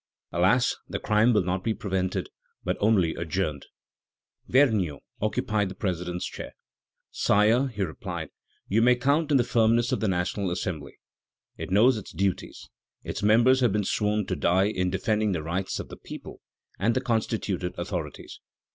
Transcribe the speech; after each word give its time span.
Alas! 0.31 0.77
the 0.89 0.97
crime 0.97 1.31
will 1.31 1.43
not 1.43 1.63
be 1.63 1.75
prevented, 1.75 2.27
but 2.63 2.75
only 2.79 3.13
adjourned. 3.13 3.67
Vergniaud 4.49 5.01
occupied 5.21 5.69
the 5.69 5.75
president's 5.75 6.25
chair. 6.25 6.55
"Sire," 7.11 7.67
he 7.67 7.83
replied, 7.83 8.31
"you 8.67 8.81
may 8.81 8.95
count 8.95 9.29
on 9.29 9.37
the 9.37 9.43
firmness 9.43 9.91
of 9.91 9.99
the 9.99 10.07
National 10.07 10.49
Assembly. 10.49 10.97
It 11.55 11.69
knows 11.69 11.97
its 11.97 12.13
duties; 12.13 12.67
its 13.03 13.21
members 13.21 13.59
have 13.59 13.75
sworn 13.85 14.25
to 14.25 14.35
die 14.35 14.69
in 14.69 14.89
defending 14.89 15.33
the 15.33 15.43
rights 15.43 15.79
of 15.79 15.89
the 15.89 15.97
people 15.97 16.41
and 16.79 16.95
the 16.95 17.01
constituted 17.01 17.75
authorities." 17.77 18.39